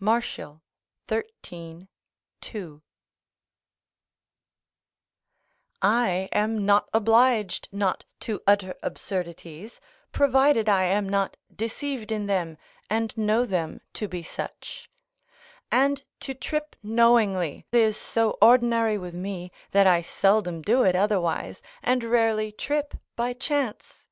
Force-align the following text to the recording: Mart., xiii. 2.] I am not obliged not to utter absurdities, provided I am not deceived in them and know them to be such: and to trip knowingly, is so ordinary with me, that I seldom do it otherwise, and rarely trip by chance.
Mart., 0.00 0.24
xiii. 0.24 1.20
2.] 2.40 2.82
I 5.82 6.10
am 6.32 6.64
not 6.64 6.88
obliged 6.94 7.68
not 7.70 8.06
to 8.20 8.40
utter 8.46 8.76
absurdities, 8.82 9.80
provided 10.10 10.70
I 10.70 10.84
am 10.84 11.06
not 11.06 11.36
deceived 11.54 12.10
in 12.10 12.24
them 12.28 12.56
and 12.88 13.14
know 13.18 13.44
them 13.44 13.82
to 13.92 14.08
be 14.08 14.22
such: 14.22 14.88
and 15.70 16.02
to 16.20 16.32
trip 16.32 16.76
knowingly, 16.82 17.66
is 17.70 17.98
so 17.98 18.38
ordinary 18.40 18.96
with 18.96 19.12
me, 19.12 19.52
that 19.72 19.86
I 19.86 20.00
seldom 20.00 20.62
do 20.62 20.82
it 20.84 20.96
otherwise, 20.96 21.60
and 21.82 22.04
rarely 22.04 22.52
trip 22.52 22.94
by 23.16 23.34
chance. 23.34 24.06